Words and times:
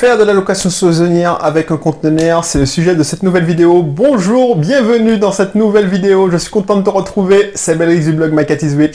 Faire 0.00 0.16
de 0.16 0.24
la 0.24 0.32
location 0.32 0.70
saisonnière 0.70 1.44
avec 1.44 1.70
un 1.70 1.76
conteneur, 1.76 2.42
c'est 2.46 2.58
le 2.58 2.64
sujet 2.64 2.94
de 2.96 3.02
cette 3.02 3.22
nouvelle 3.22 3.44
vidéo. 3.44 3.82
Bonjour, 3.82 4.56
bienvenue 4.56 5.18
dans 5.18 5.30
cette 5.30 5.54
nouvelle 5.54 5.88
vidéo. 5.88 6.30
Je 6.30 6.38
suis 6.38 6.50
content 6.50 6.76
de 6.76 6.82
te 6.82 6.88
retrouver. 6.88 7.50
C'est 7.54 7.74
Belrix 7.74 8.06
du 8.06 8.12
blog 8.14 8.32
My 8.32 8.44
is. 8.50 8.94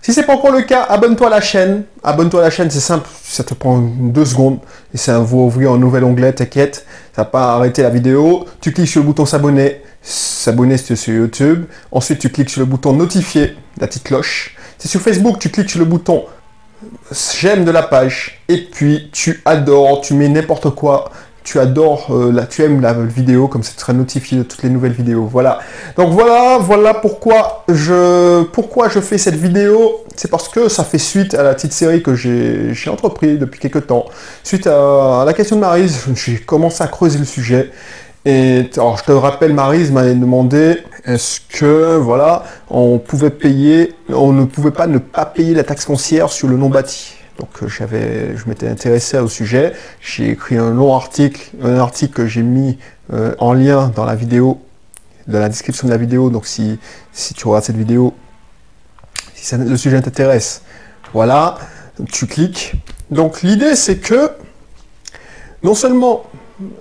Si 0.00 0.14
c'est 0.14 0.22
pas 0.22 0.32
encore 0.32 0.52
le 0.52 0.62
cas, 0.62 0.82
abonne-toi 0.84 1.26
à 1.26 1.30
la 1.30 1.42
chaîne. 1.42 1.82
Abonne-toi 2.02 2.40
à 2.40 2.44
la 2.44 2.48
chaîne, 2.48 2.70
c'est 2.70 2.80
simple. 2.80 3.06
Ça 3.22 3.44
te 3.44 3.52
prend 3.52 3.80
deux 3.80 4.24
secondes. 4.24 4.60
Et 4.94 4.96
ça 4.96 5.20
va 5.20 5.36
ouvrir 5.36 5.72
un 5.72 5.78
nouvel 5.78 6.04
onglet, 6.04 6.32
t'inquiète. 6.32 6.86
Ça 7.14 7.20
va 7.20 7.26
pas 7.26 7.52
arrêter 7.52 7.82
la 7.82 7.90
vidéo. 7.90 8.46
Tu 8.62 8.72
cliques 8.72 8.88
sur 8.88 9.02
le 9.02 9.06
bouton 9.08 9.26
s'abonner. 9.26 9.82
S'abonner, 10.00 10.78
c'est 10.78 10.96
sur 10.96 11.12
YouTube. 11.12 11.66
Ensuite, 11.92 12.20
tu 12.20 12.30
cliques 12.30 12.48
sur 12.48 12.60
le 12.60 12.66
bouton 12.66 12.94
notifier, 12.94 13.54
la 13.78 13.88
petite 13.88 14.04
cloche. 14.04 14.56
C'est 14.78 14.88
sur 14.88 15.02
Facebook, 15.02 15.38
tu 15.38 15.50
cliques 15.50 15.68
sur 15.68 15.80
le 15.80 15.84
bouton 15.84 16.24
j'aime 17.40 17.64
de 17.64 17.70
la 17.70 17.82
page, 17.82 18.42
et 18.48 18.58
puis 18.58 19.10
tu 19.12 19.42
adores, 19.44 20.00
tu 20.00 20.14
mets 20.14 20.28
n'importe 20.28 20.70
quoi, 20.70 21.10
tu 21.46 21.60
adores, 21.60 22.08
euh, 22.10 22.32
la, 22.32 22.44
tu 22.44 22.64
aimes 22.64 22.80
la 22.80 22.92
vidéo, 22.92 23.46
comme 23.46 23.62
ça 23.62 23.70
tu 23.72 23.80
seras 23.80 23.92
notifié 23.92 24.38
de 24.38 24.42
toutes 24.42 24.64
les 24.64 24.68
nouvelles 24.68 24.92
vidéos. 24.92 25.28
Voilà. 25.30 25.60
Donc 25.96 26.12
voilà, 26.12 26.58
voilà 26.58 26.92
pourquoi 26.92 27.64
je, 27.68 28.42
pourquoi 28.42 28.88
je 28.88 28.98
fais 28.98 29.16
cette 29.16 29.36
vidéo. 29.36 30.04
C'est 30.16 30.28
parce 30.28 30.48
que 30.48 30.68
ça 30.68 30.82
fait 30.82 30.98
suite 30.98 31.34
à 31.34 31.44
la 31.44 31.54
petite 31.54 31.72
série 31.72 32.02
que 32.02 32.16
j'ai 32.16 32.90
entrepris 32.90 33.38
depuis 33.38 33.60
quelques 33.60 33.86
temps. 33.86 34.06
Suite 34.42 34.66
à, 34.66 35.22
la 35.24 35.32
question 35.34 35.56
de 35.56 35.60
Marise, 35.60 36.04
j'ai 36.14 36.38
commencé 36.38 36.82
à 36.82 36.88
creuser 36.88 37.18
le 37.18 37.24
sujet. 37.24 37.70
Et 38.28 38.68
alors, 38.74 38.98
je 38.98 39.04
te 39.04 39.12
rappelle, 39.12 39.54
Marise 39.54 39.92
m'avait 39.92 40.16
demandé 40.16 40.82
est-ce 41.04 41.40
que, 41.48 41.94
voilà, 41.94 42.42
on 42.68 42.98
pouvait 42.98 43.30
payer, 43.30 43.94
on 44.08 44.32
ne 44.32 44.44
pouvait 44.44 44.72
pas 44.72 44.88
ne 44.88 44.98
pas 44.98 45.24
payer 45.24 45.54
la 45.54 45.62
taxe 45.62 45.84
foncière 45.84 46.28
sur 46.28 46.48
le 46.48 46.56
non 46.56 46.68
bâti. 46.68 47.14
Donc, 47.38 47.50
euh, 47.62 47.68
j'avais, 47.68 48.36
je 48.36 48.48
m'étais 48.48 48.66
intéressé 48.66 49.16
au 49.18 49.28
sujet. 49.28 49.74
J'ai 50.00 50.30
écrit 50.30 50.56
un 50.56 50.70
long 50.70 50.92
article, 50.96 51.52
un 51.62 51.78
article 51.78 52.14
que 52.14 52.26
j'ai 52.26 52.42
mis 52.42 52.78
euh, 53.12 53.32
en 53.38 53.52
lien 53.52 53.92
dans 53.94 54.04
la 54.04 54.16
vidéo, 54.16 54.60
dans 55.28 55.38
la 55.38 55.48
description 55.48 55.86
de 55.86 55.92
la 55.92 55.98
vidéo. 55.98 56.28
Donc, 56.28 56.46
si, 56.46 56.80
si 57.12 57.32
tu 57.32 57.46
regardes 57.46 57.66
cette 57.66 57.76
vidéo, 57.76 58.12
si 59.36 59.54
le 59.54 59.76
sujet 59.76 60.02
t'intéresse, 60.02 60.62
voilà, 61.12 61.58
tu 62.10 62.26
cliques. 62.26 62.72
Donc, 63.12 63.42
l'idée, 63.42 63.76
c'est 63.76 63.98
que 63.98 64.32
non 65.62 65.76
seulement 65.76 66.24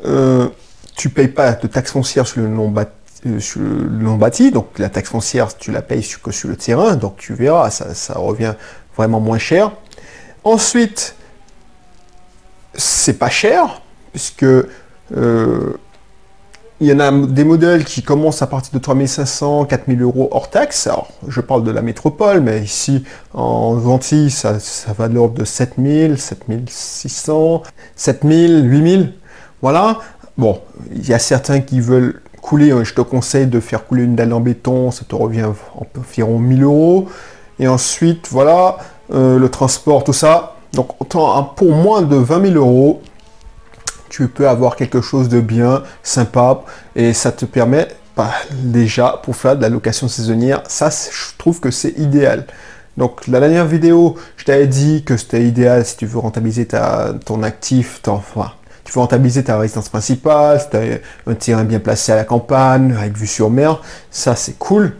euh, 0.05 0.49
tu 0.95 1.09
payes 1.09 1.27
pas 1.27 1.53
de 1.53 1.67
taxe 1.67 1.91
foncière 1.91 2.27
sur 2.27 2.41
le 2.41 2.47
non 2.47 2.69
bâti, 2.69 2.91
euh, 3.25 3.39
le 3.55 4.03
non 4.03 4.15
bâti, 4.15 4.51
donc 4.51 4.77
la 4.77 4.89
taxe 4.89 5.09
foncière, 5.09 5.55
tu 5.57 5.71
la 5.71 5.81
payes 5.81 6.07
que 6.23 6.31
sur 6.31 6.49
le 6.49 6.55
terrain, 6.55 6.95
donc 6.95 7.17
tu 7.17 7.33
verras, 7.33 7.69
ça, 7.69 8.13
revient 8.15 8.53
vraiment 8.95 9.19
moins 9.19 9.37
cher. 9.37 9.71
Ensuite, 10.43 11.15
c'est 12.73 13.17
pas 13.17 13.29
cher, 13.29 13.81
puisque 14.11 14.43
euh, 14.43 15.73
il 16.81 16.87
y 16.87 16.93
en 16.93 16.99
a 16.99 17.11
des 17.11 17.45
modèles 17.45 17.85
qui 17.85 18.03
commencent 18.03 18.41
à 18.41 18.47
partir 18.47 18.73
de 18.73 18.79
3500, 18.79 19.65
4000 19.65 20.01
euros 20.01 20.27
hors 20.31 20.49
taxe. 20.49 20.87
Alors, 20.87 21.09
je 21.27 21.39
parle 21.41 21.63
de 21.63 21.71
la 21.71 21.81
métropole, 21.81 22.41
mais 22.41 22.61
ici, 22.61 23.05
en 23.33 23.81
Antilles, 23.85 24.29
ça, 24.29 24.59
ça 24.59 24.91
va 24.93 25.07
de 25.07 25.15
l'ordre 25.15 25.35
de 25.35 25.45
7000, 25.45 26.19
7600, 26.19 27.63
7000, 27.95 28.69
8000. 28.69 29.13
Voilà. 29.61 29.99
Bon, 30.37 30.61
il 30.93 31.07
y 31.07 31.13
a 31.13 31.19
certains 31.19 31.61
qui 31.61 31.79
veulent 31.79 32.21
couler, 32.41 32.71
euh, 32.71 32.83
je 32.83 32.93
te 32.93 33.01
conseille 33.01 33.47
de 33.47 33.59
faire 33.59 33.85
couler 33.85 34.03
une 34.03 34.15
dalle 34.15 34.33
en 34.33 34.39
béton, 34.39 34.91
ça 34.91 35.03
te 35.07 35.15
revient 35.15 35.47
environ 35.97 36.39
1000 36.39 36.63
euros. 36.63 37.07
Et 37.59 37.67
ensuite, 37.67 38.27
voilà, 38.29 38.77
euh, 39.13 39.39
le 39.39 39.49
transport, 39.49 40.03
tout 40.03 40.13
ça. 40.13 40.55
Donc, 40.73 40.89
pour 41.07 41.71
moins 41.71 42.01
de 42.01 42.17
20 42.17 42.53
000 42.53 42.55
euros, 42.55 43.01
tu 44.09 44.27
peux 44.27 44.47
avoir 44.47 44.75
quelque 44.75 45.01
chose 45.01 45.29
de 45.29 45.39
bien, 45.39 45.83
sympa, 46.03 46.61
et 46.95 47.13
ça 47.13 47.31
te 47.31 47.45
permet, 47.45 47.87
bah, 48.17 48.31
déjà, 48.51 49.21
pour 49.23 49.35
faire 49.35 49.55
de 49.55 49.61
la 49.61 49.69
location 49.69 50.07
saisonnière, 50.07 50.63
ça, 50.67 50.89
je 50.89 51.37
trouve 51.37 51.59
que 51.61 51.71
c'est 51.71 51.97
idéal. 51.97 52.45
Donc 52.97 53.27
la 53.27 53.39
dernière 53.41 53.65
vidéo, 53.65 54.15
je 54.37 54.45
t'avais 54.45 54.67
dit 54.67 55.03
que 55.03 55.17
c'était 55.17 55.43
idéal 55.43 55.85
si 55.85 55.97
tu 55.97 56.05
veux 56.05 56.19
rentabiliser 56.19 56.65
ta, 56.65 57.13
ton 57.25 57.43
actif, 57.43 58.01
ton, 58.01 58.21
tu 58.85 58.93
veux 58.93 58.99
rentabiliser 58.99 59.43
ta 59.43 59.57
résidence 59.57 59.89
principale, 59.89 60.61
si 60.61 60.69
tu 60.69 60.77
as 60.77 60.99
un 61.27 61.33
terrain 61.33 61.63
bien 61.63 61.79
placé 61.79 62.11
à 62.11 62.15
la 62.15 62.23
campagne, 62.23 62.95
avec 62.97 63.17
vue 63.17 63.27
sur 63.27 63.49
mer, 63.49 63.81
ça 64.11 64.35
c'est 64.35 64.57
cool. 64.57 64.95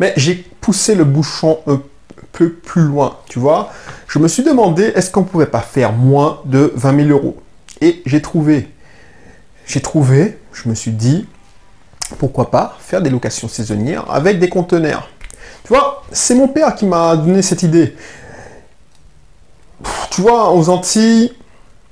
Mais 0.00 0.12
j'ai 0.16 0.34
poussé 0.60 0.94
le 0.94 1.04
bouchon 1.04 1.60
un 1.66 1.80
peu 2.32 2.50
plus 2.50 2.82
loin, 2.82 3.18
tu 3.28 3.38
vois. 3.38 3.70
Je 4.08 4.18
me 4.18 4.28
suis 4.28 4.42
demandé, 4.42 4.92
est-ce 4.94 5.10
qu'on 5.10 5.20
ne 5.20 5.26
pouvait 5.26 5.46
pas 5.46 5.60
faire 5.60 5.92
moins 5.92 6.40
de 6.44 6.72
20 6.74 7.06
000 7.06 7.08
euros? 7.10 7.36
Et 7.80 8.02
j'ai 8.04 8.20
trouvé, 8.20 8.68
j'ai 9.66 9.80
trouvé, 9.80 10.38
je 10.52 10.68
me 10.68 10.74
suis 10.74 10.90
dit, 10.90 11.26
pourquoi 12.18 12.50
pas 12.50 12.76
faire 12.80 13.00
des 13.00 13.10
locations 13.10 13.48
saisonnières 13.48 14.10
avec 14.10 14.38
des 14.38 14.48
conteneurs. 14.48 15.08
Tu 15.64 15.68
vois, 15.68 16.02
c'est 16.12 16.34
mon 16.34 16.48
père 16.48 16.74
qui 16.74 16.84
m'a 16.84 17.16
donné 17.16 17.42
cette 17.42 17.62
idée. 17.62 17.96
Tu 20.10 20.20
vois, 20.20 20.52
aux 20.52 20.68
Antilles, 20.68 21.32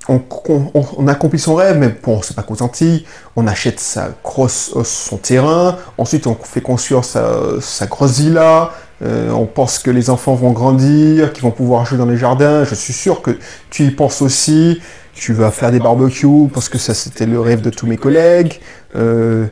on, 0.09 1.07
accomplit 1.07 1.39
son 1.39 1.55
rêve, 1.55 1.79
mais 1.79 1.89
bon, 1.89 2.21
c'est 2.23 2.35
pas 2.35 2.43
qu'aux 2.43 2.63
Antilles. 2.63 3.05
On 3.37 3.47
achète 3.47 3.79
sa 3.79 4.11
grosse, 4.23 4.73
euh, 4.77 4.85
son 4.85 5.17
terrain, 5.17 5.79
ensuite 5.99 6.27
on 6.27 6.35
fait 6.35 6.61
construire 6.61 7.05
sa, 7.05 7.87
grosse 7.87 8.19
villa. 8.19 8.73
Euh, 9.03 9.31
on 9.31 9.47
pense 9.47 9.79
que 9.79 9.91
les 9.91 10.11
enfants 10.11 10.35
vont 10.35 10.53
grandir, 10.53 11.33
qu'ils 11.33 11.43
vont 11.43 11.51
pouvoir 11.51 11.87
jouer 11.87 11.99
dans 11.99 12.07
les 12.07 12.17
jardins. 12.17 12.65
Je 12.65 12.75
suis 12.75 12.93
sûr 12.93 13.23
que 13.23 13.39
tu 13.71 13.85
y 13.85 13.91
penses 13.91 14.23
aussi. 14.23 14.81
Tu 15.15 15.33
vas 15.33 15.51
faire 15.51 15.71
des 15.71 15.81
barbecues 15.81 16.49
parce 16.53 16.69
que 16.69 16.79
ça 16.79 16.95
c'était 16.95 17.27
le 17.27 17.41
rêve 17.41 17.61
de 17.61 17.71
tous 17.71 17.87
mes 17.87 17.97
collègues. 17.97 18.61
Euh, 18.97 19.47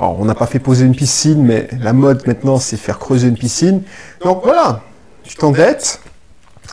on 0.00 0.24
n'a 0.24 0.34
pas 0.34 0.46
fait 0.46 0.60
poser 0.60 0.84
une 0.84 0.94
piscine, 0.94 1.44
mais 1.44 1.68
la 1.80 1.92
mode 1.92 2.26
maintenant 2.26 2.58
c'est 2.58 2.76
faire 2.76 2.98
creuser 2.98 3.28
une 3.28 3.36
piscine. 3.36 3.82
Donc 4.24 4.42
voilà, 4.44 4.82
tu 5.24 5.36
t'endettes. 5.36 6.00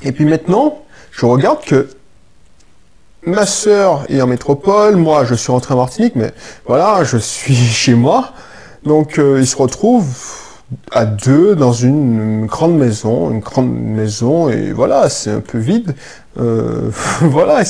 Et 0.03 0.11
puis 0.11 0.25
maintenant, 0.25 0.84
je 1.11 1.25
regarde 1.25 1.63
que 1.66 1.90
ma 3.25 3.46
sœur 3.46 4.06
est 4.09 4.22
en 4.22 4.28
métropole, 4.28 4.96
moi 4.96 5.25
je 5.25 5.35
suis 5.35 5.52
rentré 5.52 5.74
en 5.74 5.78
Martinique, 5.78 6.16
mais 6.16 6.31
voilà, 6.66 7.03
je 7.03 7.18
suis 7.18 7.56
chez 7.56 7.94
moi. 7.94 8.34
Donc 8.84 9.19
euh, 9.19 9.40
ils 9.40 9.47
se 9.47 9.57
retrouvent 9.57 10.07
à 10.91 11.06
deux 11.06 11.56
dans 11.56 11.74
une, 11.74 12.46
grande 12.46 12.78
maison, 12.78 13.31
une 13.31 13.40
grande 13.40 13.72
maison, 13.72 14.50
et 14.50 14.72
voilà, 14.72 15.09
c'est 15.09 15.31
un 15.31 15.41
peu 15.41 15.58
vide. 15.58 15.96
Euh, 16.40 16.91
voilà, 17.22 17.63
et, 17.63 17.66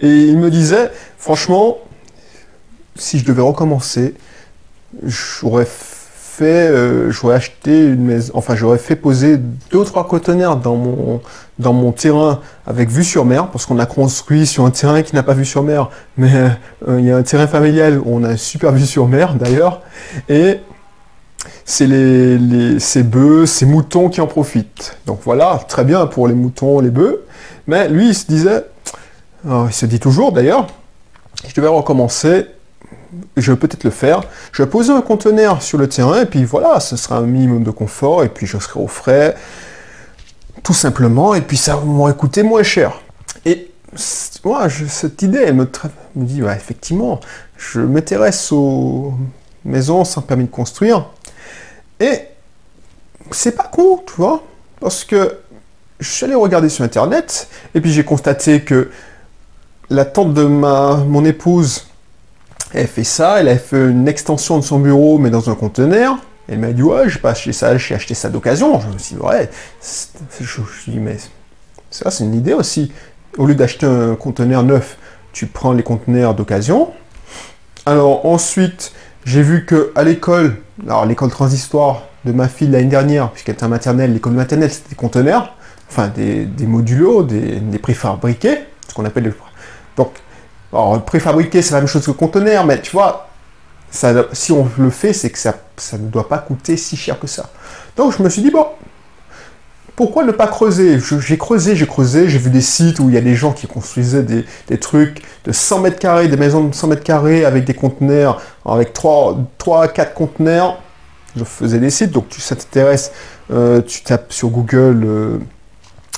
et 0.00 0.22
il 0.24 0.38
me 0.38 0.50
disait, 0.50 0.90
franchement, 1.18 1.78
si 2.96 3.18
je 3.18 3.24
devais 3.24 3.42
recommencer, 3.42 4.14
j'aurais 5.02 5.66
euh, 6.44 7.10
j'aurais 7.10 7.36
acheté 7.36 7.86
une 7.86 8.04
maison, 8.04 8.32
enfin 8.34 8.56
j'aurais 8.56 8.78
fait 8.78 8.96
poser 8.96 9.36
deux 9.36 9.78
ou 9.78 9.84
trois 9.84 10.06
conteneurs 10.06 10.56
dans 10.56 10.76
mon, 10.76 11.20
dans 11.58 11.72
mon 11.72 11.92
terrain 11.92 12.40
avec 12.66 12.88
vue 12.88 13.04
sur 13.04 13.24
mer, 13.24 13.48
parce 13.48 13.66
qu'on 13.66 13.78
a 13.78 13.86
construit 13.86 14.46
sur 14.46 14.64
un 14.64 14.70
terrain 14.70 15.02
qui 15.02 15.14
n'a 15.14 15.22
pas 15.22 15.34
vue 15.34 15.44
sur 15.44 15.62
mer, 15.62 15.90
mais 16.16 16.30
euh, 16.88 16.98
il 16.98 17.04
y 17.04 17.10
a 17.10 17.16
un 17.16 17.22
terrain 17.22 17.46
familial 17.46 17.98
où 17.98 18.06
on 18.06 18.24
a 18.24 18.32
une 18.32 18.36
super 18.36 18.72
vue 18.72 18.86
sur 18.86 19.06
mer 19.08 19.34
d'ailleurs, 19.34 19.82
et 20.28 20.60
c'est 21.64 21.86
les, 21.86 22.38
les, 22.38 22.80
ces 22.80 23.02
bœufs, 23.02 23.46
ces 23.46 23.66
moutons 23.66 24.08
qui 24.08 24.20
en 24.20 24.26
profitent. 24.26 24.98
Donc 25.06 25.20
voilà, 25.24 25.60
très 25.68 25.84
bien 25.84 26.06
pour 26.06 26.28
les 26.28 26.34
moutons, 26.34 26.80
les 26.80 26.90
bœufs, 26.90 27.22
mais 27.66 27.88
lui 27.88 28.08
il 28.08 28.14
se 28.14 28.26
disait, 28.26 28.64
oh, 29.48 29.66
il 29.68 29.72
se 29.72 29.86
dit 29.86 30.00
toujours 30.00 30.32
d'ailleurs, 30.32 30.66
je 31.48 31.54
devais 31.54 31.68
recommencer 31.68 32.46
je 33.36 33.52
vais 33.52 33.58
peut-être 33.58 33.84
le 33.84 33.90
faire. 33.90 34.22
Je 34.52 34.62
vais 34.62 34.68
poser 34.68 34.92
un 34.92 35.02
conteneur 35.02 35.62
sur 35.62 35.78
le 35.78 35.88
terrain 35.88 36.22
et 36.22 36.26
puis 36.26 36.44
voilà, 36.44 36.80
ce 36.80 36.96
sera 36.96 37.18
un 37.18 37.26
minimum 37.26 37.62
de 37.62 37.70
confort 37.70 38.24
et 38.24 38.28
puis 38.28 38.46
je 38.46 38.58
serai 38.58 38.80
au 38.80 38.86
frais, 38.86 39.36
tout 40.62 40.74
simplement, 40.74 41.34
et 41.34 41.40
puis 41.40 41.56
ça 41.56 41.76
m'aurait 41.76 42.14
coûté 42.14 42.42
moins 42.42 42.62
cher. 42.62 43.00
Et 43.44 43.70
moi, 44.44 44.68
cette 44.68 45.22
idée, 45.22 45.42
elle 45.46 45.54
me, 45.54 45.68
me 46.16 46.24
dit, 46.24 46.42
effectivement, 46.42 47.20
je 47.56 47.80
m'intéresse 47.80 48.52
aux 48.52 49.14
maisons 49.64 50.04
sans 50.04 50.22
permis 50.22 50.44
de 50.44 50.50
construire 50.50 51.10
et 51.98 52.22
c'est 53.30 53.56
pas 53.56 53.64
con, 53.64 54.02
tu 54.06 54.14
vois, 54.14 54.42
parce 54.80 55.04
que 55.04 55.38
je 55.98 56.08
suis 56.08 56.24
allé 56.24 56.34
regarder 56.34 56.70
sur 56.70 56.84
internet 56.84 57.48
et 57.74 57.80
puis 57.80 57.92
j'ai 57.92 58.04
constaté 58.04 58.62
que 58.62 58.90
la 59.90 60.04
tante 60.04 60.32
de 60.32 60.44
ma, 60.44 60.96
mon 61.06 61.24
épouse 61.24 61.89
elle 62.72 62.86
fait 62.86 63.04
ça, 63.04 63.40
elle 63.40 63.48
a 63.48 63.58
fait 63.58 63.90
une 63.90 64.08
extension 64.08 64.58
de 64.58 64.64
son 64.64 64.78
bureau, 64.78 65.18
mais 65.18 65.30
dans 65.30 65.50
un 65.50 65.54
conteneur. 65.54 66.16
Elle 66.48 66.58
m'a 66.58 66.72
dit, 66.72 66.82
ouais, 66.82 67.08
j'ai 67.08 67.20
pas 67.20 67.30
acheté 67.30 67.52
ça, 67.52 67.76
j'ai 67.76 67.94
acheté 67.94 68.14
ça 68.14 68.28
d'occasion. 68.28 68.80
Je 68.80 68.88
me 68.88 68.98
suis 68.98 69.14
dit, 69.14 69.22
ouais, 69.22 69.48
je, 70.40 70.60
mais 70.98 71.16
ça, 71.90 72.10
c'est 72.10 72.24
une 72.24 72.34
idée 72.34 72.54
aussi. 72.54 72.92
Au 73.38 73.46
lieu 73.46 73.54
d'acheter 73.54 73.86
un 73.86 74.16
conteneur 74.16 74.64
neuf, 74.64 74.98
tu 75.32 75.46
prends 75.46 75.72
les 75.72 75.84
conteneurs 75.84 76.34
d'occasion. 76.34 76.90
Alors 77.86 78.26
ensuite, 78.26 78.92
j'ai 79.24 79.42
vu 79.42 79.64
que 79.64 79.92
à 79.94 80.02
l'école, 80.02 80.56
alors 80.84 81.06
l'école 81.06 81.30
transistoire 81.30 82.02
de 82.24 82.32
ma 82.32 82.48
fille 82.48 82.68
l'année 82.68 82.86
dernière, 82.86 83.30
puisqu'elle 83.30 83.54
était 83.54 83.64
en 83.64 83.68
maternelle, 83.68 84.12
l'école 84.12 84.32
maternelle, 84.32 84.72
c'était 84.72 84.90
des 84.90 84.96
conteneurs, 84.96 85.54
enfin 85.88 86.08
des, 86.08 86.44
des 86.44 86.66
modulos, 86.66 87.22
des, 87.22 87.60
des 87.60 87.78
préfabriqués, 87.78 88.58
ce 88.88 88.94
qu'on 88.94 89.04
appelle 89.04 89.24
les... 89.24 89.32
Donc, 89.96 90.10
Alors, 90.72 91.02
préfabriqué, 91.04 91.62
c'est 91.62 91.74
la 91.74 91.80
même 91.80 91.88
chose 91.88 92.06
que 92.06 92.12
conteneur, 92.12 92.64
mais 92.64 92.80
tu 92.80 92.92
vois, 92.92 93.28
si 94.32 94.52
on 94.52 94.68
le 94.78 94.90
fait, 94.90 95.12
c'est 95.12 95.30
que 95.30 95.38
ça, 95.38 95.54
ne 95.94 96.08
doit 96.08 96.28
pas 96.28 96.38
coûter 96.38 96.76
si 96.76 96.96
cher 96.96 97.18
que 97.18 97.26
ça. 97.26 97.50
Donc, 97.96 98.16
je 98.16 98.22
me 98.22 98.28
suis 98.28 98.42
dit, 98.42 98.50
bon, 98.50 98.66
pourquoi 99.96 100.24
ne 100.24 100.30
pas 100.30 100.46
creuser? 100.46 100.98
J'ai 101.00 101.36
creusé, 101.36 101.74
j'ai 101.74 101.86
creusé, 101.86 102.28
j'ai 102.28 102.38
vu 102.38 102.50
des 102.50 102.60
sites 102.60 103.00
où 103.00 103.08
il 103.08 103.14
y 103.14 103.18
a 103.18 103.20
des 103.20 103.34
gens 103.34 103.52
qui 103.52 103.66
construisaient 103.66 104.22
des, 104.22 104.78
trucs 104.78 105.22
de 105.44 105.52
100 105.52 105.80
mètres 105.80 105.98
carrés, 105.98 106.28
des 106.28 106.36
maisons 106.36 106.64
de 106.64 106.74
100 106.74 106.86
mètres 106.86 107.02
carrés 107.02 107.44
avec 107.44 107.64
des 107.64 107.74
conteneurs, 107.74 108.40
avec 108.64 108.92
3, 108.92 109.38
3 109.58 109.88
4 109.88 110.14
conteneurs. 110.14 110.80
Je 111.36 111.44
faisais 111.44 111.78
des 111.78 111.90
sites, 111.90 112.10
donc 112.12 112.28
tu, 112.28 112.40
ça 112.40 112.56
euh, 113.52 113.82
tu 113.82 114.02
tapes 114.02 114.32
sur 114.32 114.48
Google 114.48 115.04
euh, 115.04 115.38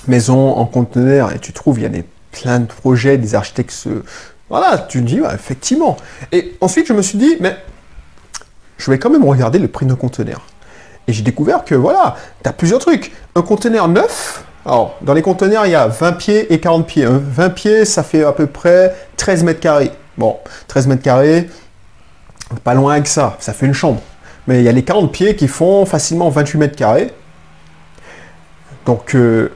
maison 0.08 0.52
en 0.54 0.64
conteneur 0.64 1.32
et 1.32 1.38
tu 1.38 1.52
trouves, 1.52 1.78
il 1.78 1.82
y 1.82 1.87
a 1.87 1.90
des, 1.90 2.04
plein 2.32 2.60
de 2.60 2.66
projets, 2.66 3.19
des 3.19 3.34
architectes 3.34 3.88
voilà, 4.52 4.76
tu 4.76 5.00
dis, 5.00 5.19
effectivement. 5.32 5.96
Et 6.31 6.58
ensuite, 6.60 6.87
je 6.87 6.93
me 6.93 7.00
suis 7.00 7.16
dit, 7.16 7.38
mais 7.40 7.56
je 8.76 8.90
vais 8.90 8.99
quand 8.99 9.08
même 9.08 9.25
regarder 9.25 9.58
le 9.58 9.66
prix 9.66 9.87
d'un 9.87 9.96
conteneur. 9.96 10.43
Et 11.08 11.14
j'ai 11.14 11.22
découvert 11.22 11.64
que, 11.64 11.75
voilà, 11.75 12.16
tu 12.43 12.50
as 12.50 12.52
plusieurs 12.52 12.78
trucs. 12.78 13.12
Un 13.34 13.40
conteneur 13.40 13.88
neuf, 13.88 14.44
alors, 14.66 14.99
dans 15.00 15.14
les 15.14 15.22
conteneurs, 15.22 15.64
il 15.64 15.72
y 15.72 15.75
a 15.75 15.88
20 15.88 16.12
pieds 16.12 16.52
et 16.52 16.60
40 16.60 16.87
pieds. 16.87 17.06
20 17.08 17.49
pieds, 17.49 17.84
ça 17.87 18.02
fait 18.02 18.25
à 18.25 18.32
peu 18.32 18.46
près 18.46 18.94
13 19.16 19.43
mètres 19.43 19.60
carrés. 19.60 19.90
Bon, 20.19 20.37
13 20.69 20.87
mètres 20.87 21.02
carrés, 21.02 21.49
pas 22.62 22.75
loin 22.75 22.93
avec 22.93 23.06
ça, 23.06 23.38
ça 23.40 23.54
fait 23.54 23.64
une 23.64 23.72
chambre. 23.72 24.02
Mais 24.46 24.58
il 24.58 24.64
y 24.64 24.69
a 24.69 24.72
les 24.72 24.84
40 24.84 25.10
pieds 25.10 25.34
qui 25.34 25.49
font 25.49 25.87
facilement 25.87 26.28
28 26.28 26.58
mètres 26.58 26.76
carrés. 26.76 27.10
Donc, 28.84 29.14
euh, 29.14 29.50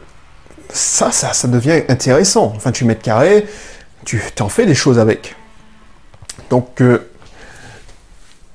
ça, 0.71 1.13
ça, 1.13 1.35
ça 1.35 1.49
devient 1.49 1.83
intéressant. 1.91 2.55
28 2.59 2.87
mètres 2.87 3.03
carrés, 3.03 3.47
tu 4.07 4.23
t'en 4.35 4.49
fais 4.49 4.65
des 4.65 4.75
choses 4.75 4.99
avec. 4.99 5.35
Donc, 6.49 6.81
euh, 6.81 7.11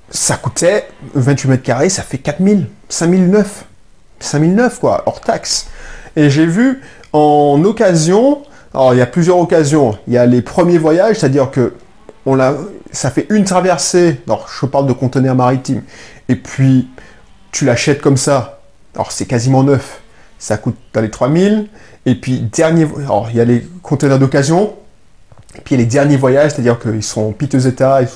ça 0.10 0.38
coûtait 0.38 0.88
28 1.14 1.50
mètres 1.50 1.64
carrés, 1.64 1.90
ça 1.90 2.02
fait 2.02 2.18
4000, 2.18 2.68
5009. 2.90 3.66
5009 4.20 4.80
quoi, 4.80 5.04
hors 5.06 5.22
taxe. 5.22 5.68
Et 6.16 6.30
j'ai 6.30 6.46
vu 6.46 6.82
en 7.14 7.62
occasion, 7.64 8.44
alors 8.74 8.94
il 8.94 8.98
y 8.98 9.02
a 9.02 9.06
plusieurs 9.06 9.38
occasions. 9.38 9.98
Il 10.08 10.14
y 10.14 10.18
a 10.18 10.26
les 10.26 10.42
premiers 10.42 10.78
voyages, 10.78 11.18
c'est-à-dire 11.20 11.52
que 11.52 11.74
ça 12.92 13.12
fait 13.12 13.26
une 13.30 13.44
traversée. 13.44 14.22
Alors 14.28 14.48
je 14.48 14.66
parle 14.66 14.88
de 14.88 14.94
conteneurs 14.94 15.36
maritimes. 15.36 15.84
Et 16.30 16.36
puis 16.36 16.88
tu 17.52 17.66
l'achètes 17.66 18.02
comme 18.02 18.18
ça. 18.18 18.62
Alors 18.96 19.12
c'est 19.12 19.26
quasiment 19.26 19.64
neuf. 19.64 20.02
Ça 20.40 20.58
coûte 20.58 20.78
dans 20.94 21.02
les 21.02 21.10
3000. 21.10 21.68
Et 22.06 22.16
puis 22.16 22.40
dernier, 22.40 22.88
alors 22.98 23.28
il 23.32 23.38
y 23.38 23.42
a 23.42 23.46
les 23.46 23.66
conteneurs 23.82 24.20
d'occasion. 24.20 24.76
Et 25.56 25.62
puis 25.62 25.76
les 25.76 25.86
derniers 25.86 26.18
voyages, 26.18 26.52
c'est-à-dire 26.52 26.80
qu'ils 26.80 27.04
sont 27.04 27.22
en 27.22 27.32
piteux 27.32 27.68
état, 27.68 28.02
ils 28.02 28.08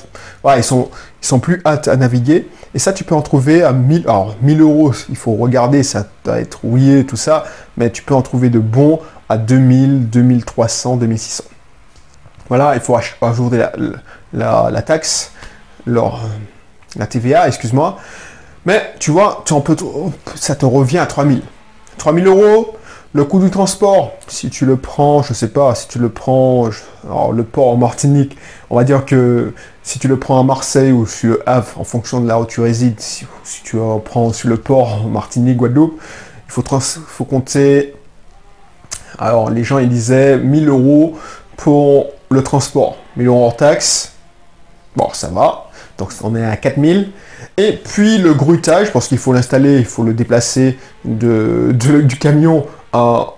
sont, 0.64 0.88
ils 1.22 1.26
sont, 1.26 1.38
plus 1.38 1.60
hâte 1.66 1.88
à 1.88 1.96
naviguer. 1.96 2.48
Et 2.74 2.78
ça, 2.78 2.92
tu 2.92 3.04
peux 3.04 3.14
en 3.14 3.22
trouver 3.22 3.62
à 3.62 3.72
1000, 3.72 4.02
alors 4.02 4.36
1000 4.42 4.60
euros, 4.60 4.92
il 5.08 5.16
faut 5.16 5.34
regarder, 5.34 5.82
ça 5.82 6.06
doit 6.24 6.40
être 6.40 6.60
rouillé, 6.62 7.04
tout 7.04 7.16
ça, 7.16 7.44
mais 7.76 7.90
tu 7.90 8.02
peux 8.02 8.14
en 8.14 8.22
trouver 8.22 8.48
de 8.48 8.58
bons 8.58 9.00
à 9.28 9.36
2000, 9.36 10.08
2300, 10.08 10.96
2600. 10.96 11.44
Voilà, 12.48 12.74
il 12.74 12.80
faut 12.80 12.96
ajouter 13.20 13.66
la, 14.32 14.82
taxe, 14.82 15.32
la 15.86 17.06
TVA, 17.08 17.48
excuse-moi. 17.48 17.98
Mais 18.64 18.94
tu 18.98 19.10
vois, 19.10 19.42
tu 19.44 19.52
en 19.52 19.60
peux, 19.60 19.76
ça 20.36 20.54
te 20.54 20.64
revient 20.64 20.98
à 20.98 21.06
3000. 21.06 21.42
3000 21.98 22.26
euros, 22.26 22.76
le 23.16 23.24
coût 23.24 23.38
du 23.38 23.50
transport, 23.50 24.12
si 24.28 24.50
tu 24.50 24.66
le 24.66 24.76
prends, 24.76 25.22
je 25.22 25.32
sais 25.32 25.48
pas, 25.48 25.74
si 25.74 25.88
tu 25.88 25.98
le 25.98 26.10
prends, 26.10 26.68
alors 27.02 27.32
le 27.32 27.44
port 27.44 27.68
en 27.68 27.76
Martinique, 27.78 28.36
on 28.68 28.76
va 28.76 28.84
dire 28.84 29.06
que 29.06 29.54
si 29.82 29.98
tu 29.98 30.06
le 30.06 30.18
prends 30.18 30.38
à 30.38 30.42
Marseille 30.42 30.92
ou 30.92 31.06
sur 31.06 31.30
le 31.30 31.48
Havre, 31.48 31.80
en 31.80 31.84
fonction 31.84 32.20
de 32.20 32.28
là 32.28 32.38
où 32.38 32.44
tu 32.44 32.60
résides, 32.60 33.00
si, 33.00 33.24
tu 33.64 33.76
le 33.76 34.00
prends 34.04 34.34
sur 34.34 34.50
le 34.50 34.58
port 34.58 35.06
en 35.06 35.08
Martinique, 35.08 35.56
Guadeloupe, 35.56 35.98
il 36.46 36.52
faut, 36.52 37.24
compter, 37.24 37.94
alors 39.18 39.48
les 39.48 39.64
gens 39.64 39.78
ils 39.78 39.88
disaient 39.88 40.36
1000 40.36 40.68
euros 40.68 41.16
pour 41.56 42.08
le 42.30 42.42
transport, 42.42 42.98
1000 43.16 43.28
euros 43.28 43.46
hors 43.46 43.56
taxe, 43.56 44.12
bon 44.94 45.08
ça 45.14 45.28
va, 45.28 45.70
donc 45.96 46.10
on 46.22 46.36
est 46.36 46.44
à 46.44 46.56
4000. 46.58 47.12
Et 47.56 47.72
puis 47.72 48.18
le 48.18 48.34
grutage, 48.34 48.92
parce 48.92 49.08
qu'il 49.08 49.16
faut 49.16 49.32
l'installer, 49.32 49.78
il 49.78 49.86
faut 49.86 50.02
le 50.02 50.12
déplacer 50.12 50.78
du 51.04 52.18
camion 52.20 52.66
à, 52.92 53.34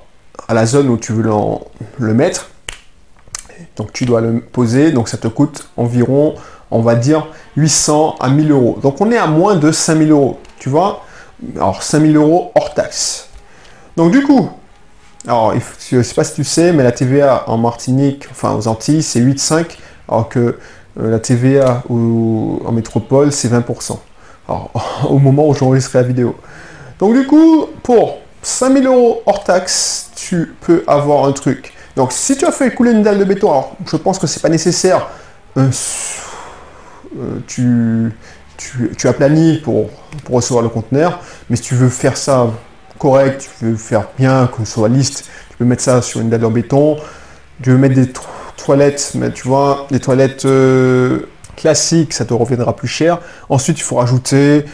la 0.49 0.67
zone 0.67 0.89
où 0.89 0.97
tu 0.97 1.13
veux 1.13 1.25
le 1.99 2.15
mettre. 2.15 2.51
Donc 3.77 3.93
tu 3.93 4.05
dois 4.05 4.21
le 4.21 4.41
poser, 4.41 4.93
donc 4.93 5.09
ça 5.09 5.17
te 5.17 5.29
coûte 5.29 5.69
environ, 5.77 6.35
on 6.71 6.81
va 6.81 6.95
dire, 6.95 7.27
800 7.57 8.17
à 8.21 8.29
1000 8.29 8.51
euros. 8.51 8.79
Donc 8.83 9.01
on 9.01 9.11
est 9.11 9.19
à 9.19 9.27
moins 9.27 9.57
de 9.57 9.71
5000 9.71 10.11
euros, 10.11 10.39
tu 10.59 10.69
vois 10.69 11.05
Alors 11.57 11.83
5000 11.83 12.17
euros 12.17 12.53
hors 12.55 12.75
taxe. 12.75 13.29
Donc 13.97 14.13
du 14.13 14.23
coup, 14.23 14.51
alors 15.27 15.55
je 15.91 15.97
ne 15.97 16.03
sais 16.03 16.15
pas 16.15 16.25
si 16.25 16.35
tu 16.35 16.45
sais, 16.45 16.73
mais 16.73 16.83
la 16.83 16.93
TVA 16.93 17.45
en 17.49 17.59
Martinique, 17.59 18.27
enfin 18.31 18.55
aux 18.55 18.69
Antilles, 18.69 19.03
c'est 19.03 19.21
8,5, 19.21 19.67
alors 20.09 20.29
que 20.29 20.59
euh, 21.01 21.11
la 21.11 21.19
TVA 21.19 21.83
en 21.89 22.73
métropole, 22.73 23.33
c'est 23.33 23.49
20%. 23.49 23.99
Alors, 24.49 24.71
au 25.11 25.19
moment 25.19 25.49
où 25.49 25.55
j'enregistre 25.55 25.97
la 25.97 26.03
vidéo. 26.03 26.37
Donc 26.99 27.15
du 27.15 27.27
coup, 27.27 27.67
pour 27.83 28.19
5000 28.43 28.87
euros 28.87 29.23
hors 29.27 29.45
taxe, 29.45 30.11
tu 30.15 30.55
peux 30.61 30.85
avoir 30.87 31.25
un 31.25 31.33
truc. 31.33 31.73
Donc, 31.97 32.13
si 32.13 32.37
tu 32.37 32.45
as 32.45 32.53
fait 32.53 32.73
couler 32.73 32.93
une 32.93 33.03
dalle 33.03 33.19
de 33.19 33.25
béton, 33.25 33.51
alors 33.51 33.77
je 33.91 33.97
pense 33.97 34.19
que 34.19 34.27
c'est 34.27 34.41
pas 34.41 34.49
nécessaire. 34.49 35.09
Euh, 35.57 35.69
euh, 37.19 37.39
tu, 37.47 38.13
tu, 38.57 38.93
tu 38.97 39.61
pour 39.63 39.91
recevoir 40.31 40.63
le 40.63 40.69
conteneur, 40.69 41.21
mais 41.51 41.57
si 41.57 41.63
tu 41.63 41.75
veux 41.75 41.89
faire 41.89 42.17
ça 42.17 42.53
correct, 42.99 43.51
tu 43.59 43.65
veux 43.65 43.77
faire 43.77 44.09
bien, 44.17 44.47
que 44.47 44.65
ce 44.65 44.75
soit 44.75 44.89
liste, 44.89 45.29
tu 45.51 45.57
peux 45.57 45.65
mettre 45.65 45.83
ça 45.83 46.03
sur 46.03 46.21
une 46.21 46.31
dalle 46.31 46.45
en 46.45 46.51
béton. 46.51 46.99
Tu 47.63 47.71
veux 47.71 47.79
mettre 47.79 47.97
des 47.97 48.13
toilettes, 48.57 49.13
mais 49.17 49.33
tu 49.33 49.49
vois, 49.49 49.89
des 49.91 49.99
toilettes 49.99 50.45
euh, 50.45 51.29
classiques, 51.57 52.13
ça 52.13 52.25
te 52.25 52.35
reviendra 52.35 52.77
plus 52.77 52.87
cher. 52.87 53.19
Ensuite, 53.49 53.79
il 53.79 53.83
faut 53.83 53.97
rajouter 53.97 54.65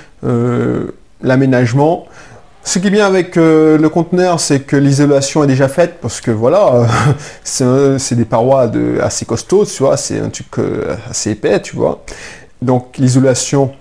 l'aménagement. 1.23 2.07
Ce 2.67 2.79
qui 2.79 2.87
est 2.87 2.91
bien 2.91 3.07
avec 3.07 3.37
euh, 3.37 3.77
le 3.77 3.89
conteneur, 3.91 4.41
c'est 4.41 4.61
que 4.61 4.75
l'isolation 4.75 5.45
est 5.45 5.47
déjà 5.47 5.69
faite 5.69 5.99
parce 6.01 6.23
que 6.23 6.31
voilà, 6.31 6.87
c'est 7.45 8.15
des 8.15 8.25
parois 8.25 8.71
assez 9.03 9.27
costauds, 9.27 9.67
tu 9.67 9.83
vois, 9.83 9.99
c'est 9.99 10.19
un 10.19 10.31
truc 10.31 10.47
euh, 10.59 10.97
assez 11.11 11.33
épais, 11.33 11.61
tu 11.61 11.77
vois. 11.77 12.03
Donc 12.63 12.97
l'isolation, 12.97 13.75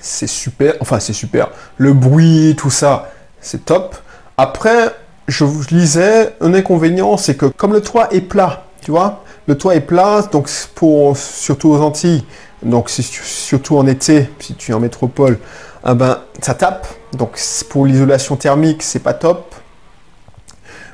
c'est 0.00 0.28
super, 0.28 0.74
enfin 0.78 1.00
c'est 1.00 1.12
super. 1.12 1.50
Le 1.78 1.92
bruit, 1.94 2.54
tout 2.56 2.70
ça, 2.70 3.10
c'est 3.40 3.64
top. 3.64 3.96
Après, 4.36 4.94
je 5.26 5.42
vous 5.42 5.64
lisais, 5.72 6.36
un 6.40 6.54
inconvénient, 6.54 7.16
c'est 7.16 7.34
que 7.34 7.46
comme 7.46 7.72
le 7.72 7.80
toit 7.80 8.06
est 8.14 8.20
plat, 8.20 8.66
tu 8.82 8.92
vois, 8.92 9.24
le 9.48 9.58
toit 9.58 9.74
est 9.74 9.80
plat, 9.80 10.22
donc 10.30 10.48
pour 10.76 11.16
surtout 11.16 11.70
aux 11.70 11.80
Antilles, 11.80 12.24
donc 12.62 12.88
surtout 12.88 13.78
en 13.78 13.86
été, 13.88 14.30
si 14.38 14.54
tu 14.54 14.70
es 14.70 14.74
en 14.74 14.80
métropole, 14.80 15.40
ah 15.82 15.94
ben, 15.94 16.20
ça 16.40 16.54
tape. 16.54 16.86
Donc 17.12 17.38
pour 17.68 17.86
l'isolation 17.86 18.36
thermique, 18.36 18.82
c'est 18.82 18.98
pas 18.98 19.14
top. 19.14 19.54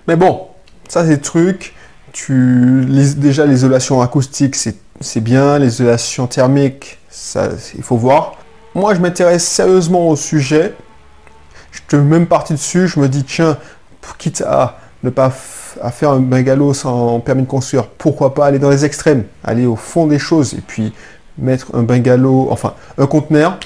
Mais 0.06 0.16
bon, 0.16 0.46
ça 0.88 1.02
c'est 1.02 1.16
des 1.16 1.20
trucs. 1.20 1.74
Tu, 2.12 2.84
déjà 3.16 3.44
l'isolation 3.44 4.00
acoustique, 4.00 4.54
c'est 4.54 5.20
bien. 5.20 5.58
L'isolation 5.58 6.26
thermique, 6.26 6.98
ça, 7.10 7.48
il 7.76 7.82
faut 7.82 7.96
voir. 7.96 8.36
Moi, 8.76 8.94
je 8.94 9.00
m'intéresse 9.00 9.44
sérieusement 9.44 10.08
au 10.08 10.16
sujet. 10.16 10.74
Je 11.72 11.80
suis 11.88 12.04
même 12.04 12.26
parti 12.26 12.52
dessus. 12.52 12.86
Je 12.86 13.00
me 13.00 13.08
dis, 13.08 13.24
tiens, 13.24 13.58
quitte 14.18 14.42
à 14.42 14.78
ne 15.02 15.10
pas 15.10 15.30
faire 15.30 16.10
un 16.10 16.20
bungalow 16.20 16.72
sans 16.74 17.20
permis 17.20 17.42
de 17.42 17.48
construire, 17.48 17.86
pourquoi 17.86 18.34
pas 18.34 18.46
aller 18.46 18.58
dans 18.58 18.70
les 18.70 18.84
extrêmes, 18.84 19.24
aller 19.42 19.66
au 19.66 19.76
fond 19.76 20.06
des 20.06 20.18
choses 20.18 20.54
et 20.54 20.60
puis 20.60 20.92
mettre 21.36 21.74
un 21.74 21.82
bungalow, 21.82 22.48
enfin 22.50 22.74
un 22.96 23.06
conteneur. 23.06 23.58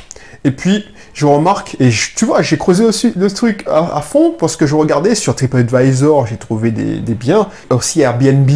Et 0.44 0.50
puis, 0.50 0.84
je 1.18 1.26
remarque, 1.26 1.76
et 1.80 1.90
tu 2.14 2.24
vois, 2.26 2.42
j'ai 2.42 2.56
creusé 2.56 2.84
aussi 2.84 3.12
le 3.16 3.28
truc 3.28 3.64
à, 3.66 4.00
fond 4.02 4.36
parce 4.38 4.54
que 4.54 4.68
je 4.68 4.76
regardais 4.76 5.16
sur 5.16 5.34
TripAdvisor, 5.34 6.28
j'ai 6.28 6.36
trouvé 6.36 6.70
des, 6.70 7.14
biens, 7.14 7.48
aussi 7.70 8.02
Airbnb, 8.02 8.48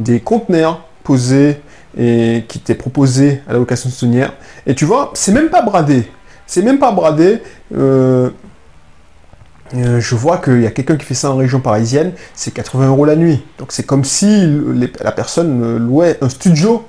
des 0.00 0.18
conteneurs 0.18 0.82
posés 1.04 1.60
et 1.96 2.46
qui 2.48 2.58
étaient 2.58 2.74
proposés 2.74 3.42
à 3.48 3.52
la 3.52 3.60
location 3.60 3.90
saisonnière. 3.90 4.32
Et 4.66 4.74
tu 4.74 4.86
vois, 4.86 5.12
c'est 5.14 5.30
même 5.30 5.50
pas 5.50 5.62
bradé. 5.62 6.10
C'est 6.48 6.62
même 6.62 6.80
pas 6.80 6.90
bradé. 6.90 7.42
Euh, 7.76 8.30
euh, 9.76 10.00
je 10.00 10.14
vois 10.16 10.38
qu'il 10.38 10.62
y 10.62 10.66
a 10.66 10.72
quelqu'un 10.72 10.96
qui 10.96 11.04
fait 11.04 11.14
ça 11.14 11.30
en 11.30 11.36
région 11.36 11.60
parisienne, 11.60 12.14
c'est 12.34 12.50
80 12.50 12.88
euros 12.88 13.04
la 13.04 13.14
nuit. 13.14 13.40
Donc 13.60 13.70
c'est 13.70 13.86
comme 13.86 14.02
si 14.02 14.48
la 15.00 15.12
personne 15.12 15.76
louait 15.76 16.18
un 16.22 16.28
studio. 16.28 16.84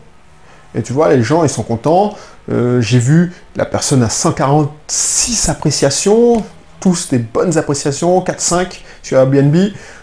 Et 0.73 0.81
tu 0.81 0.93
vois, 0.93 1.13
les 1.13 1.21
gens, 1.21 1.43
ils 1.43 1.49
sont 1.49 1.61
contents. 1.63 2.15
Euh, 2.49 2.81
j'ai 2.81 2.99
vu 2.99 3.31
la 3.55 3.65
personne 3.65 4.03
à 4.03 4.09
146 4.09 5.49
appréciations, 5.49 6.43
tous 6.79 7.09
des 7.09 7.19
bonnes 7.19 7.57
appréciations, 7.57 8.19
4-5, 8.21 8.81
sur 9.03 9.17
Airbnb. 9.17 9.55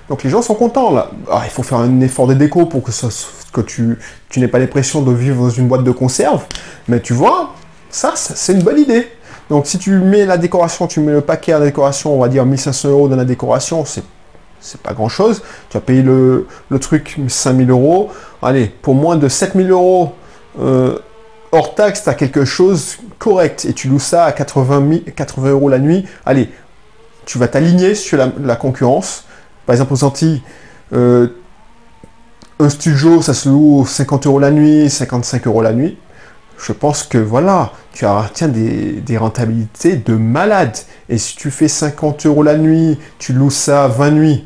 Donc 0.09 0.23
les 0.23 0.31
gens 0.31 0.43
sont 0.43 0.55
contents 0.55 0.93
là. 0.93 1.11
Il 1.45 1.51
faut 1.51 1.63
faire 1.63 1.79
un 1.79 2.01
effort 2.01 2.27
de 2.27 2.35
déco 2.35 2.67
pour 2.67 2.83
que, 2.83 2.93
ça, 2.93 3.09
que 3.53 3.61
tu, 3.61 3.99
tu 4.29 4.41
n'aies 4.41 4.49
pas 4.49 4.59
l'impression 4.59 5.03
de 5.03 5.13
vivre 5.13 5.45
dans 5.45 5.51
une 5.51 5.69
boîte 5.69 5.85
de 5.85 5.91
conserve. 5.91 6.45
Mais 6.87 7.01
tu 7.01 7.13
vois, 7.13 7.55
ça, 7.91 8.15
c'est 8.17 8.53
une 8.53 8.63
bonne 8.63 8.79
idée. 8.79 9.09
Donc 9.51 9.67
si 9.67 9.79
tu 9.79 9.93
mets 9.93 10.25
la 10.25 10.39
décoration, 10.39 10.87
tu 10.87 11.01
mets 11.01 11.13
le 11.13 11.21
paquet 11.21 11.53
à 11.53 11.59
la 11.59 11.67
décoration, 11.67 12.15
on 12.15 12.21
va 12.21 12.29
dire 12.29 12.45
1500 12.45 12.89
euros 12.91 13.09
dans 13.09 13.17
la 13.17 13.25
décoration, 13.25 13.85
c'est 13.85 14.05
c'est 14.61 14.81
pas 14.81 14.93
grand 14.93 15.09
chose. 15.09 15.43
Tu 15.71 15.77
as 15.77 15.81
payé 15.81 16.03
le, 16.03 16.49
le 16.69 16.79
truc 16.79 17.17
5000 17.29 17.71
euros. 17.71 18.11
Allez, 18.43 18.67
pour 18.67 18.95
moins 18.95 19.17
de 19.17 19.29
7000 19.29 19.71
euros 19.71 20.15
euh, 20.61 20.99
hors 21.53 21.75
taxe, 21.75 22.05
tu 22.05 22.09
as 22.09 22.15
quelque 22.15 22.45
chose 22.45 22.99
correct 23.19 23.65
et 23.65 23.73
tu 23.73 23.89
loues 23.89 23.99
ça 23.99 24.25
à 24.25 24.33
80, 24.33 25.13
80 25.15 25.51
euros 25.51 25.69
la 25.69 25.79
nuit. 25.79 26.07
Allez, 26.27 26.51
tu 27.27 27.39
vas 27.39 27.49
t'aligner 27.49 27.95
sur 27.95 28.19
la, 28.19 28.57
concurrence. 28.57 29.25
Par 29.67 29.75
exemple, 29.75 29.93
aux 29.93 30.05
Antilles, 30.05 30.43
euh, 30.93 31.29
un 32.59 32.69
studio, 32.69 33.23
ça 33.23 33.35
se 33.35 33.49
loue 33.49 33.85
50 33.87 34.27
euros 34.27 34.41
la 34.41 34.51
nuit, 34.51 34.91
55 34.91 35.47
euros 35.47 35.63
la 35.63 35.73
nuit. 35.73 35.99
Je 36.59 36.73
pense 36.73 37.05
que 37.05 37.19
voilà, 37.19 37.73
tu 37.93 38.05
as 38.05 38.31
des, 38.49 38.93
des 39.01 39.17
rentabilités 39.17 39.97
de 39.97 40.15
malade. 40.15 40.77
Et 41.09 41.19
si 41.19 41.37
tu 41.37 41.51
fais 41.51 41.69
50 41.69 42.27
euros 42.27 42.43
la 42.43 42.57
nuit, 42.57 42.99
tu 43.19 43.33
loues 43.33 43.51
ça 43.51 43.87
20 43.89 44.11
nuits, 44.11 44.45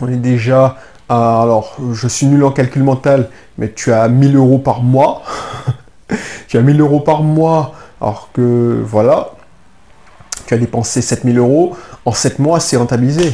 on 0.00 0.08
est 0.08 0.16
déjà 0.16 0.76
à, 1.08 1.42
alors 1.42 1.76
je 1.92 2.08
suis 2.08 2.26
nul 2.26 2.44
en 2.44 2.50
calcul 2.50 2.82
mental, 2.82 3.30
mais 3.58 3.72
tu 3.72 3.92
as 3.92 4.08
1000 4.08 4.36
euros 4.36 4.58
par 4.58 4.82
mois. 4.82 5.22
tu 6.48 6.58
as 6.58 6.62
1000 6.62 6.80
euros 6.80 7.00
par 7.00 7.22
mois, 7.22 7.74
alors 8.00 8.30
que 8.32 8.82
voilà, 8.84 9.32
tu 10.46 10.54
as 10.54 10.58
dépensé 10.58 11.00
7000 11.00 11.38
euros. 11.38 11.76
En 12.04 12.12
7 12.12 12.38
mois, 12.38 12.60
c'est 12.60 12.76
rentabilisé. 12.76 13.32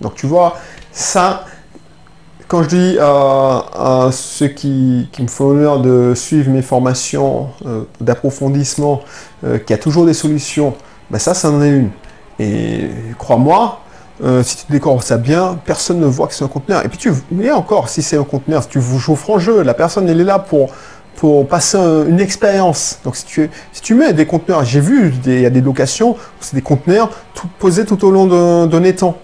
Donc 0.00 0.14
tu 0.14 0.26
vois, 0.26 0.56
ça, 0.92 1.44
quand 2.48 2.62
je 2.62 2.68
dis 2.68 2.98
à, 3.00 4.08
ceux 4.12 4.48
qui, 4.48 5.08
me 5.18 5.28
font 5.28 5.50
l'honneur 5.50 5.80
de 5.80 6.14
suivre 6.14 6.50
mes 6.50 6.62
formations 6.62 7.48
euh, 7.66 7.84
d'approfondissement, 8.00 9.02
euh, 9.44 9.58
qu'il 9.58 9.70
y 9.70 9.78
a 9.78 9.82
toujours 9.82 10.06
des 10.06 10.14
solutions, 10.14 10.74
ben 11.10 11.18
ça, 11.18 11.34
ça 11.34 11.50
en 11.50 11.62
est 11.62 11.70
une. 11.70 11.90
Et 12.38 12.88
crois-moi, 13.18 13.80
euh, 14.22 14.42
si 14.42 14.56
tu 14.56 14.72
décores 14.72 15.02
ça 15.02 15.16
bien, 15.16 15.58
personne 15.64 15.98
ne 16.00 16.06
voit 16.06 16.26
que 16.26 16.34
c'est 16.34 16.44
un 16.44 16.48
conteneur. 16.48 16.84
Et 16.84 16.88
puis 16.88 16.98
tu, 16.98 17.12
mais 17.30 17.50
encore, 17.50 17.88
si 17.88 18.02
c'est 18.02 18.16
un 18.16 18.24
conteneur, 18.24 18.62
si 18.62 18.68
tu 18.68 18.80
joues 18.80 19.16
franc 19.16 19.38
jeu, 19.38 19.62
la 19.62 19.74
personne 19.74 20.08
elle 20.08 20.20
est 20.20 20.24
là 20.24 20.38
pour 20.38 20.70
passer 21.48 21.78
une 21.78 22.20
expérience. 22.20 22.98
Donc 23.04 23.16
si 23.16 23.24
tu, 23.24 23.50
si 23.72 23.82
tu 23.82 23.94
mets 23.94 24.12
des 24.12 24.26
conteneurs, 24.26 24.64
j'ai 24.64 24.80
vu, 24.80 25.12
il 25.26 25.40
y 25.40 25.46
a 25.46 25.50
des 25.50 25.60
locations, 25.60 26.16
c'est 26.40 26.54
des 26.54 26.62
conteneurs 26.62 27.10
tout, 27.34 27.48
posés 27.58 27.84
tout 27.84 28.04
au 28.04 28.10
long 28.10 28.66
d'un 28.66 28.82
étang. 28.84 29.16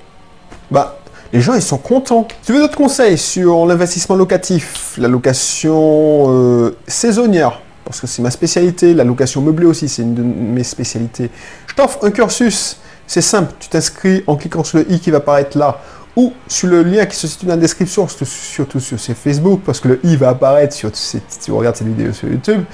Bah, 0.71 0.99
les 1.33 1.41
gens 1.41 1.55
ils 1.55 1.63
sont 1.63 1.79
contents. 1.79 2.27
Tu 2.45 2.53
veux 2.53 2.61
d'autres 2.61 2.77
conseils 2.77 3.19
sur 3.19 3.67
l'investissement 3.67 4.17
locatif, 4.17 4.95
la 4.99 5.09
location 5.09 6.27
euh, 6.29 6.77
saisonnière, 6.87 7.61
parce 7.85 8.01
que 8.01 8.07
c'est 8.07 8.23
ma 8.23 8.31
spécialité, 8.31 8.95
la 8.95 9.05
location 9.05 9.41
meublée 9.41 9.67
aussi, 9.67 9.89
c'est 9.89 10.03
une 10.03 10.15
de 10.15 10.23
mes 10.23 10.65
spécialités. 10.65 11.31
Je 11.67 11.75
t'offre 11.75 12.05
un 12.05 12.11
cursus 12.11 12.79
c'est 13.07 13.21
simple, 13.21 13.53
tu 13.61 13.69
t'inscris 13.69 14.25
en 14.27 14.37
cliquant 14.37 14.65
sur 14.65 14.79
le 14.79 14.91
i 14.91 14.99
qui 14.99 15.11
va 15.11 15.19
apparaître 15.19 15.57
là 15.57 15.81
ou 16.17 16.33
sur 16.49 16.69
le 16.69 16.83
lien 16.83 17.05
qui 17.07 17.15
se 17.15 17.29
situe 17.29 17.47
dans 17.47 17.53
la 17.53 17.61
description, 17.61 18.09
surtout 18.09 18.81
sur 18.81 18.99
Facebook, 18.99 19.61
parce 19.65 19.81
que 19.81 19.89
le 19.89 20.01
i 20.03 20.17
va 20.17 20.31
apparaître 20.31 20.75
sur, 20.75 20.91
si 20.95 21.21
tu 21.45 21.53
regardes 21.53 21.77
cette 21.77 21.87
vidéo 21.87 22.13
sur 22.13 22.29
YouTube. 22.29 22.65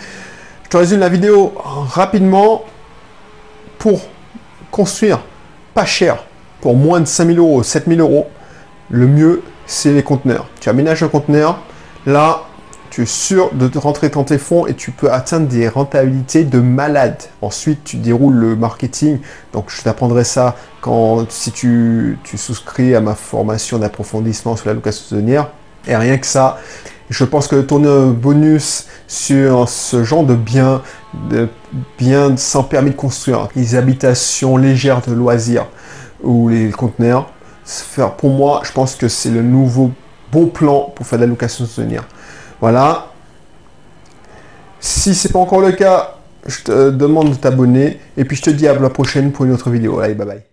Je 0.62 0.68
te 0.68 0.76
résume 0.76 1.00
la 1.00 1.08
vidéo 1.08 1.52
rapidement. 1.56 2.64
Pour 3.78 4.00
construire 4.70 5.20
pas 5.74 5.84
cher, 5.84 6.24
pour 6.60 6.76
moins 6.76 7.00
de 7.00 7.04
5000 7.04 7.36
euros, 7.40 7.64
7000 7.64 8.00
euros, 8.00 8.28
le 8.90 9.08
mieux, 9.08 9.42
c'est 9.66 9.92
les 9.92 10.04
conteneurs. 10.04 10.48
Tu 10.60 10.68
aménages 10.68 11.02
un 11.02 11.08
conteneur, 11.08 11.58
là, 12.06 12.44
tu 12.92 13.04
es 13.04 13.06
sûr 13.06 13.54
de 13.54 13.78
rentrer 13.78 14.10
dans 14.10 14.22
tes 14.22 14.36
fonds 14.36 14.66
et 14.66 14.74
tu 14.74 14.90
peux 14.90 15.10
atteindre 15.10 15.48
des 15.48 15.66
rentabilités 15.66 16.44
de 16.44 16.60
malade. 16.60 17.16
Ensuite, 17.40 17.84
tu 17.84 17.96
déroules 17.96 18.34
le 18.34 18.54
marketing. 18.54 19.18
Donc, 19.54 19.70
je 19.70 19.80
t'apprendrai 19.80 20.24
ça 20.24 20.56
quand, 20.82 21.24
si 21.30 21.52
tu, 21.52 22.18
souscris 22.36 22.94
à 22.94 23.00
ma 23.00 23.14
formation 23.14 23.78
d'approfondissement 23.78 24.56
sur 24.56 24.66
la 24.68 24.74
location 24.74 25.06
saisonnière. 25.08 25.48
Et 25.86 25.96
rien 25.96 26.18
que 26.18 26.26
ça, 26.26 26.58
je 27.08 27.24
pense 27.24 27.48
que 27.48 27.62
ton 27.62 28.10
bonus 28.10 28.86
sur 29.08 29.70
ce 29.70 30.04
genre 30.04 30.24
de 30.24 30.34
biens, 30.34 30.82
de 31.30 31.48
biens 31.98 32.36
sans 32.36 32.62
permis 32.62 32.90
de 32.90 32.96
construire, 32.96 33.48
les 33.56 33.74
habitations 33.74 34.58
légères 34.58 35.00
de 35.00 35.14
loisirs 35.14 35.66
ou 36.22 36.50
les 36.50 36.68
conteneurs, 36.68 37.32
pour 38.18 38.30
moi, 38.30 38.60
je 38.66 38.72
pense 38.72 38.96
que 38.96 39.08
c'est 39.08 39.30
le 39.30 39.40
nouveau 39.40 39.92
bon 40.30 40.48
plan 40.48 40.92
pour 40.94 41.06
faire 41.06 41.18
de 41.18 41.24
la 41.24 41.30
location 41.30 41.64
saisonnière. 41.64 42.04
Voilà. 42.62 43.08
Si 44.78 45.16
c'est 45.16 45.32
pas 45.32 45.40
encore 45.40 45.60
le 45.60 45.72
cas, 45.72 46.14
je 46.46 46.62
te 46.62 46.90
demande 46.90 47.30
de 47.30 47.34
t'abonner. 47.34 47.98
Et 48.16 48.24
puis 48.24 48.36
je 48.36 48.42
te 48.42 48.50
dis 48.50 48.68
à 48.68 48.74
la 48.78 48.88
prochaine 48.88 49.32
pour 49.32 49.44
une 49.44 49.52
autre 49.52 49.68
vidéo. 49.68 49.98
Allez, 49.98 50.14
bye 50.14 50.26
bye. 50.26 50.42